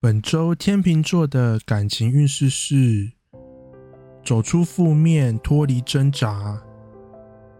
[0.00, 3.10] 本周天秤座的感情运势是
[4.24, 6.62] 走出负面，脱离挣扎。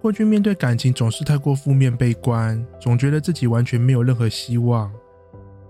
[0.00, 4.88] 过去面对感情总是太过负面悲观，总觉得自己完全没有任何希望。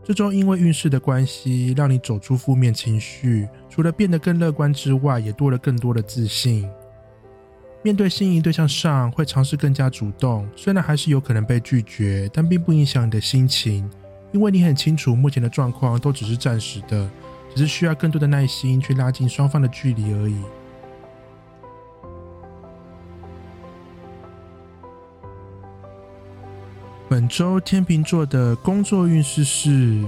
[0.04, 6.68] 这周因为运势的关系，让你走出负面情绪，除了变得更乐观之外，也多了更多的自信。
[7.82, 13.88] 面对心仪对象上，会尝试更加主动，虽然还是有可能被拒绝，但并不影响你的心情。
[14.32, 17.08] 因为你很清楚，目前的状况都只是暂时的，
[17.54, 20.36] 只是需要更多的耐心去拉近双方的距离而已。
[27.08, 30.04] 本周天秤座的工作运势是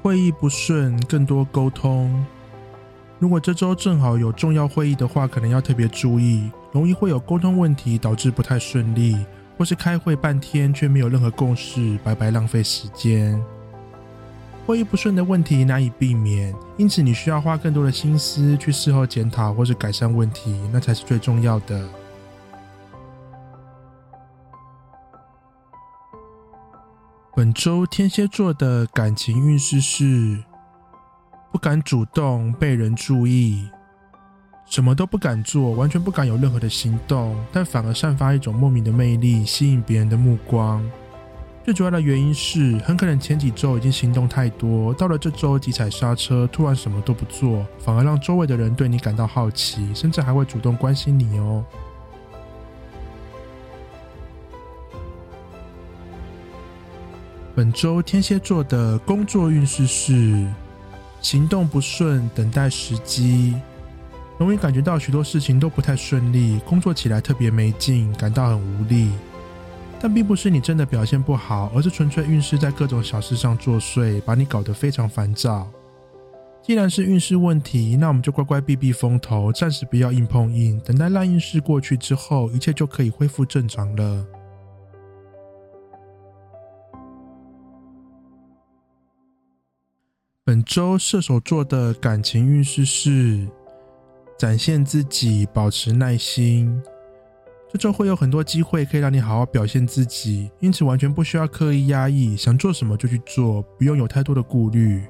[0.00, 2.24] 会议不顺，更多沟通。
[3.18, 9.26] 如果这周正好有重要会议的话，可能要特别注意，容易会有沟通问题，导致不太顺利。
[9.58, 13.42] 或是开会半天却没有任何共识，白白浪费时间。
[14.64, 21.88] 会议不顺的问题难以避免，因此你需要花更多的心思去事后检讨或是改善问题，那才是最重要的。
[27.34, 30.44] 本周天蝎座的感情运势是
[31.50, 33.68] 不敢主动，被人注意。
[34.68, 40.84] 什么都不敢做，完全不敢有任何的行动，但反而散发一种莫名的魅力，吸引别人的目光。
[41.64, 51.64] 最主要的原因是，很可能前几周已经行动太多，到了这周急踩刹车，突然什么都不做，反而让周围的人对你感到好奇，甚至还会主动关心你哦。
[57.54, 60.46] 本周天蝎座的工作运势是
[61.20, 63.54] 行动不顺，等待时机。
[64.38, 69.10] 容易感觉到许多事情都不太顺利，工作起来特别没劲，感到很无力。
[70.00, 75.68] 但并不是你真的表现不好，而是纯粹运势在各种小事上作祟，把你搞得非常烦躁。
[76.62, 84.24] 既然是运势问题，那我们就乖乖避避风头，暂时不要硬碰硬，等待烂运势过去之后，一切就可以恢复正常了。
[90.44, 93.48] 本周射手座的感情运势是。
[94.38, 96.80] 展现自己，保持耐心。
[97.70, 105.02] 这周会有很多机会可以让你好好表现自己，因此完全不需要刻意压抑，想做什么就去做，不用有太多的顾虑。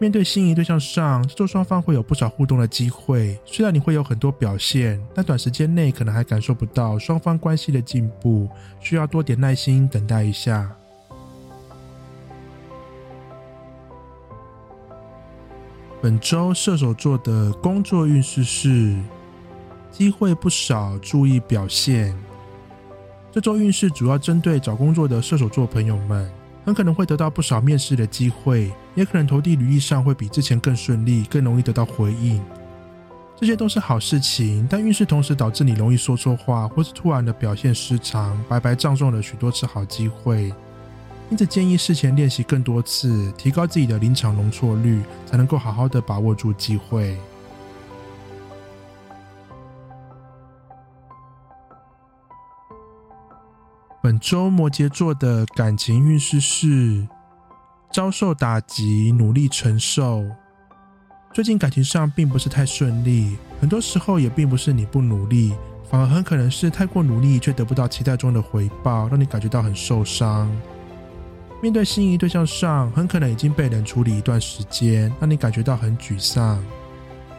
[0.00, 3.38] 面对心仪对象上，这周双方会有不少互动的机会。
[3.44, 8.48] 虽然你会有很多表现，但短时间内可能还感受不到双方关系的进步，
[8.80, 10.76] 需要多点耐心等待一下。
[16.02, 18.92] 本周射手座的工作运势是
[19.92, 22.12] 机会不少，注意表现。
[23.30, 26.28] 这周运势主要针对找工作的射手座朋友们，
[26.66, 32.42] 很可能会得到不少面试的机会，也可能投递履历上会比之前更顺利，更容易得到回应。
[33.36, 40.52] 这些都是好事情，但运势同时导致你容易说错话，或是突然的表现失常，白白葬送了许多次好机会。
[41.32, 47.16] 因此，建议事前练习更多次，提高自己的临场容错率，才能够好好的把握住机会。
[54.02, 57.08] 本周摩羯座的感情运势是
[57.90, 60.22] 遭受打击，努力承受。
[61.32, 65.54] 最近感情上并不是太顺利，很多时候也并不是你不努力，
[65.90, 70.54] 反而很可能是太过努力却得不到期待中的回报，让你感觉到很受伤。
[71.62, 76.60] 面对心仪对象上，很可能已经被人处理一段时间，让你感觉到很沮丧。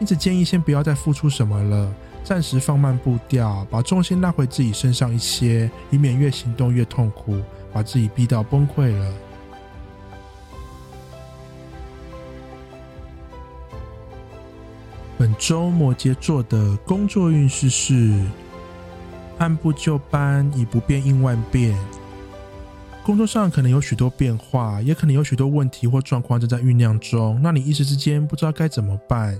[0.00, 7.38] 因此，建议先不要再付出什么了，暂时放慢步调，把重心拉回自己身上一些，以免越行动越痛苦，
[7.70, 9.14] 把自己逼到崩溃了。
[15.18, 18.18] 本周摩羯座的工作运势是
[19.36, 21.76] 按部就班，以不变应万变。
[23.04, 29.38] 工作上可能有许多变化，也可能有许多问题或状况正在酝酿中，那你一时之间不知道该怎么办。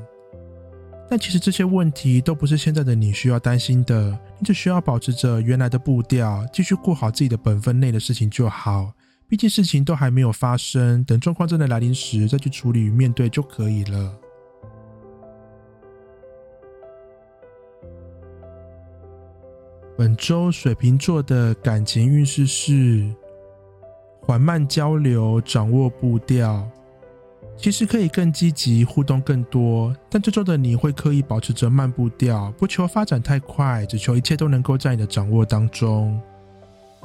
[1.09, 8.93] 但其实这些问题都不是现在的你需要担心的，你只需要保持着原来的步调，继续过好自己的本分内的事情就好。
[9.27, 14.15] 毕竟事情都还没有发生，等状况真的来临时再去处理与面对就可以了。
[19.97, 23.11] 本周水瓶座的感情运势是。
[24.27, 26.67] 缓慢交流，掌握步调，
[27.59, 29.95] 其实可以更积极互动更多。
[30.09, 36.19] 但这周的你会刻意保持着慢步调，不求发展太快，只求一切都能够在你的掌握当中。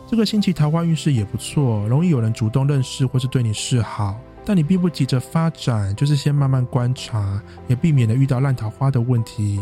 [0.07, 9.59] 这个星期桃花运势也不错，容易有人主动认识或是对你示好，但你并不急着发展，就是先慢慢观察，也避免了遇到烂桃花的问题。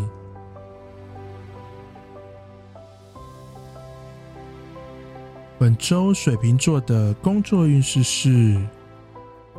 [5.60, 8.62] 本周水瓶座的工作运势是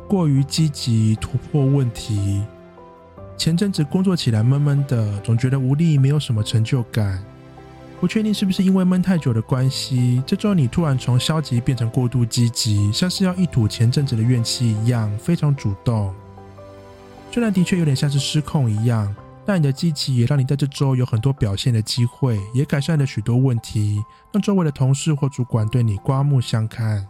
[0.07, 2.41] 过于积极突破问题。
[3.37, 7.21] 前阵子工作起来闷闷的，总觉得无力，没有什么成就感。
[7.99, 16.13] 不确定是不是因为闷太久的关系，这周你突然从消极变成过度积极，像是要一吐前阵子的怨气一样，非常主动。
[17.29, 19.13] 虽然的确有点像是失控一样。
[19.49, 23.99] 但你的积极也让你在这周有很多表现的机会，也改善了许多问题，
[24.31, 27.07] 让周围的同事或主管对你刮目相看。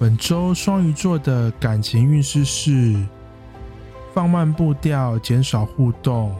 [0.00, 3.00] 本周双鱼座的感情运势是
[4.12, 6.34] 放慢步调，减少互动。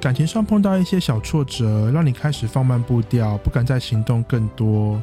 [0.00, 5.00] 感情上碰到一些小挫折，让你开始放慢步调，不敢再行动更多。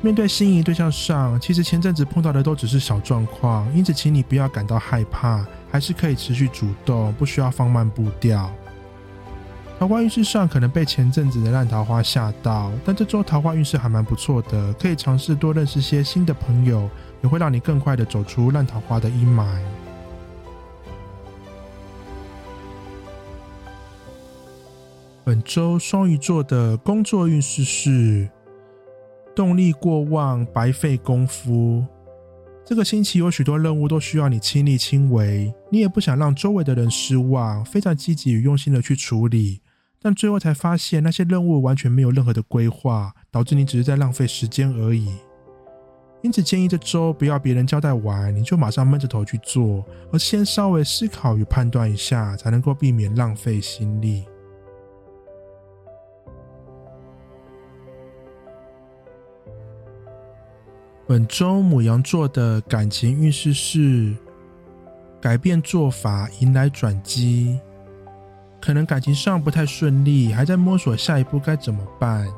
[0.00, 8.48] 面对心仪对象上，其实前阵子碰到的都只是小状况，因此请你不要感到害怕，还是可以持续主动，不需要放慢步调。
[9.76, 16.88] 桃花运势上可能被前阵子的烂桃花吓到，但这周桃花运势还蛮不错的，可以尝试多认识些新的朋友，
[17.22, 19.44] 也会让你更快的走出烂桃花的阴霾。
[25.24, 28.28] 本周双鱼座的工作运势是。
[29.38, 31.84] 动力过旺，白费功夫。
[32.66, 39.60] 这个星期有许多任务都需要你亲力亲为，你也不想让周围的人失望，非常积极与用心的去处理，
[40.02, 45.08] 但最后才发现那些任务完全没有任何的规划，导致你只是在浪费时间而已。
[46.22, 54.24] 因此建议这周不要别人交代完你就马上闷着头去做，而先稍微思考与判断一下，才能够避免浪费心力。
[61.08, 64.14] 本周母羊座的感情运势是
[65.22, 67.58] 改变做法，迎来转机。
[68.60, 72.28] 可能感情上不太顺利，还在摸索下一步该怎么办。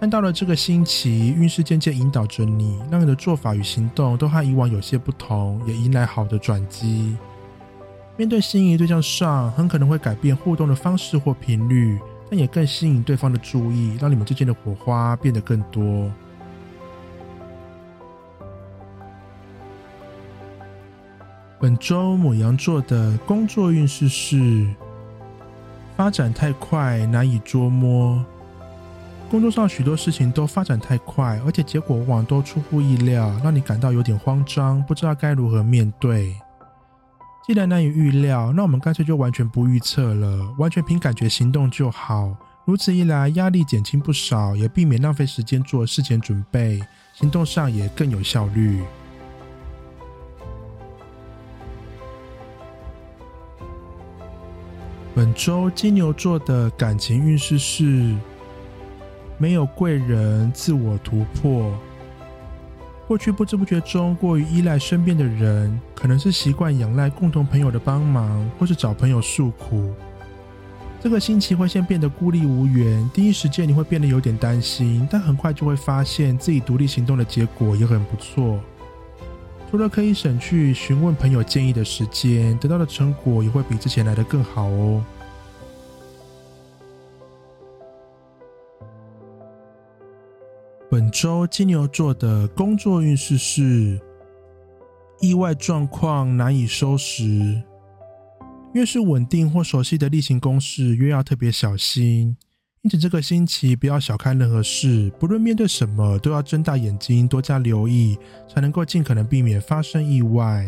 [0.00, 7.16] 但到了这个星期，运势渐渐引导着你，让你的做法与行动都和以往有些不同，也迎来好的转机。
[8.16, 16.10] 面对心仪对象上，很可能会改变互动的方式或频率，但也更吸引对方的注意，让你们之间的火花变得更多。
[21.62, 24.66] 本周母羊座的工作运势是
[25.96, 28.20] 发展太快，难以捉摸。
[29.30, 36.34] 工作上许多事情都发展太快，而且结果往往都出乎意料，让你感到有点慌张，不知道该如何面对。
[37.46, 42.36] 既然难以预料，那我们干脆就完全不预测了，完全凭感觉行动就好。
[42.64, 46.82] 如此一来，压力减轻不少，也避免浪费时间做事前准备，
[47.14, 48.82] 行动上也更有效率。
[55.14, 58.14] 本周金牛座的感情运势是
[59.36, 61.70] 没有贵人，自我突破。
[63.06, 69.92] 过去不知不觉中过于依赖身边的人，可能是习惯仰赖共同朋友的帮忙，或是找朋友诉苦。
[70.98, 78.58] 这个星期会先变得孤立无援，第一时间你会变得有点担心，但很快就会发现自己独立行动的结果也很不错。
[79.72, 85.02] 除了可以省去询问朋友建议的时间，得到的成果也会比之前来的更好哦。
[90.90, 93.98] 本周金牛座的工作运势是
[95.22, 97.62] 意外状况难以收拾，
[98.74, 102.36] 越是稳定或熟悉的例行公事，越要特别小心。
[102.82, 108.18] 因此，这个星期不要小看任何事，不论面对什么，都要睁大眼睛，多加留意，
[108.52, 110.66] 才能够尽可能避免发生意外。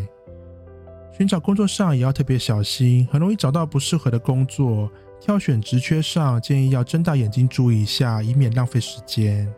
[1.11, 4.89] 寻找工作上也要特别小心，很容易找到不适合的工作。
[5.19, 9.53] 挑选职缺上，建议要睁大眼睛注意一下，以免浪费时间。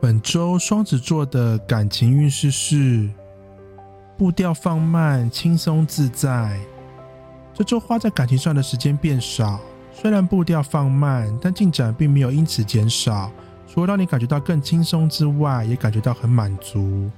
[0.00, 3.08] 本周双子座的感情运势是
[4.18, 6.58] 步调放慢，轻松自在。
[7.56, 9.58] 这周花在感情上的时间变少，
[9.90, 13.32] 虽然步调放慢，但进展并没有因此减少。
[13.66, 17.10] 除了让你感觉到更轻松之外，也感觉到很满足。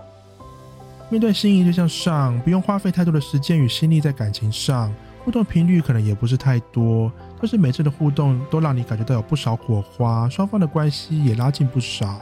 [1.11, 12.21] 面对心仪对象上，不用花费太多的时间与心力在感情上，互动频率可能也不是太多，但是每次的互动都让你感觉到有不少火花，双方的关系也拉近不少。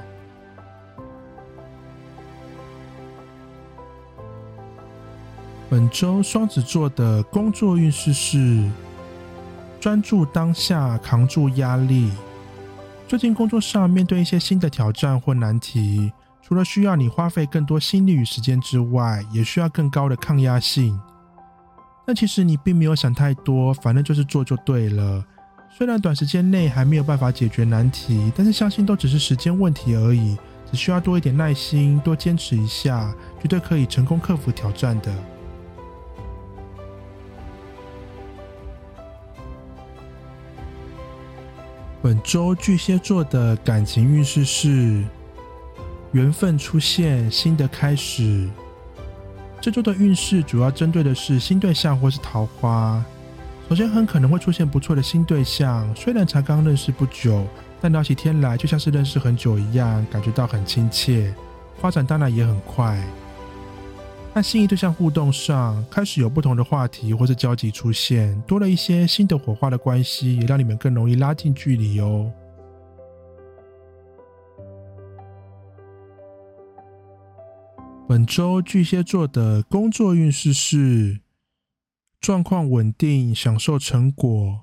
[5.69, 8.63] 本周双子座的工作运势是
[9.81, 12.09] 专注当下，扛住压力。
[13.09, 20.97] 最近工作上面对一些新的挑战或难题，除了需要你花费更多心力与时间之外，也需要更高的抗压性。
[22.07, 25.25] 但其实你并没有想太多，反正就是做就对了。
[25.69, 30.37] 虽然短时间内还没有办法解决难题，但是相信都只是时间问题而已，
[30.71, 35.13] 只需要多一点耐心，多坚持一下，绝对可以成功克服挑战的。
[42.07, 45.03] 本周巨蟹座的感情运势是
[46.13, 48.49] 缘分出现，新的开始。
[49.61, 53.05] 这周的运势主要针对的是新对象或是桃花。
[53.69, 57.45] 首先，很可能会出现不错的新对象，虽然才刚认识不久，
[57.81, 61.35] 但聊起天来就像是认识很久一样，感觉到很亲切，
[61.81, 63.03] 发展当然也很快。
[64.37, 72.31] 在心仪对象互动上，开始有不同的话题或是交集出现，多了一些新的火花的关系，也让你们更容易拉近距离哦。
[78.07, 81.21] 本周巨蟹座的工作运势是
[82.21, 84.61] 状况稳定，享受成果。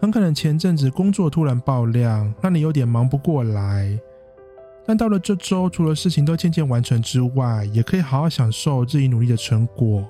[0.00, 4.00] 很可能前阵子工作突然爆量，让你有点忙不过来。
[4.84, 10.04] 但到了这周，除了事情都渐渐完成之外，也可以好好享受自己努力的成果。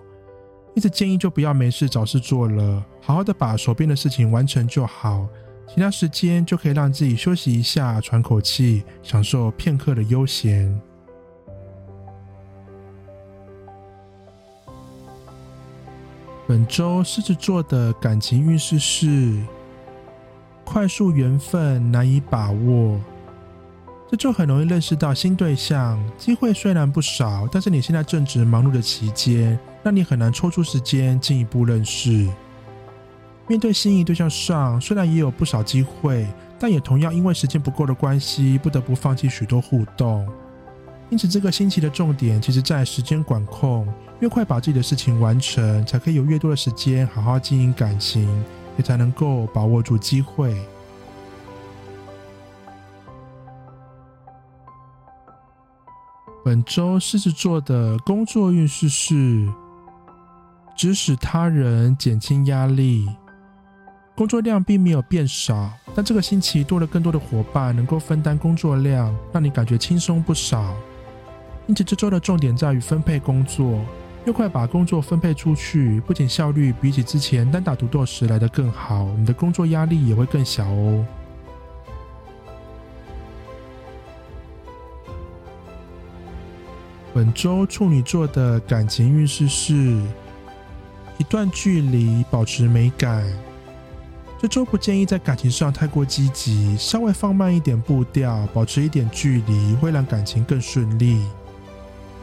[0.74, 5.28] 一直建议就不要没事找事做了，好好的把手边的事情完成就好，
[5.68, 10.80] 其他时间就可以让自己休息一下，喘口气，享受片刻的悠闲。
[16.48, 19.38] 本周狮子座的感情运势是
[20.64, 22.98] 快速缘分难以把握。
[24.12, 32.28] 这就很容易认识到新对象，机会虽然不少，但是你现在正值忙碌的期间，让你很难抽出时间进一步认识。
[33.48, 36.26] 面对心仪对象上，虽然也有不少机会，
[36.58, 40.28] 但也同样因为时间不够的关系，不得不放弃许多互动。
[41.08, 43.88] 因此，这个星期的重点其实在时间管控，
[44.20, 48.28] 越快把自己的事情完成，才可以有越多的时间好好经营感情，
[48.76, 50.54] 也才能够把握住机会。
[56.44, 59.48] 本周狮子座的工作运势是
[60.76, 63.08] 指使他人减轻压力，
[64.16, 70.74] 工作量并没有变少，但这个星期多了更多的伙伴能够分担工作量，让你感觉轻松不少。
[71.68, 73.78] 因此这周的重点在于分配工作，
[74.24, 81.06] 越快把工作分配出去，不仅效率比起之前单打独斗时来得更好，你的工作压力也会更小哦。
[87.14, 89.74] 本周处女座的感情运势是
[91.18, 93.22] 一段距离，保持美感。
[94.40, 101.22] 这周不建议在感情上太过积极，稍微放慢一点步调，保持一点距离，会让感情更顺利。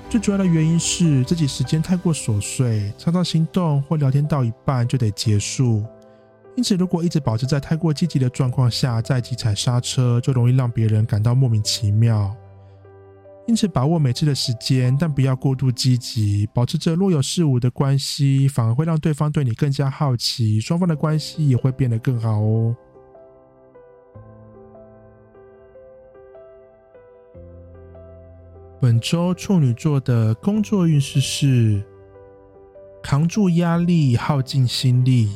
[0.09, 5.85] 最主要的原因是自己时间太过琐碎，常常行动或聊天到一半就得结束。
[6.55, 12.35] 因此，如果一直保持在太过积极的状况下，再急踩刹车，就容易让别人感到莫名其妙。
[13.49, 22.75] 因此，把握每次的时间，但不要过度积极，保持着若有似无的关系，反而会让对方对你更加好奇，双方的关系也会变得更好哦。
[28.79, 31.83] 本周处女座的工作运势是
[33.01, 35.31] 扛住压力，耗尽心力。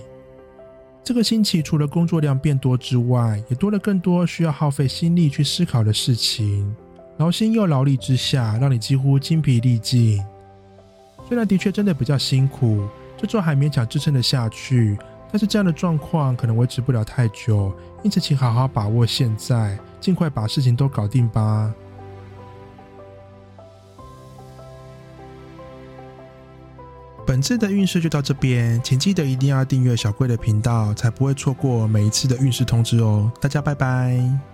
[1.04, 6.76] 这个星期除了工作量变多之外，也多了更多需要耗费心力去思考的事情。
[7.18, 10.24] 劳心又劳力之下，让你几乎精疲力尽。
[11.28, 14.98] 虽然的确真的比较辛苦，这周还勉强支撑得下去，
[15.32, 17.74] 但是这样的状况可能维持不了太久。
[18.04, 21.74] 因此，请好好把握现在，尽快把事情都搞定吧。
[27.26, 33.32] 本次的运势就到这边，请记得一定要订阅小贵的频道，才不会错过每一次的运势通知哦。
[33.40, 34.53] 大家拜拜。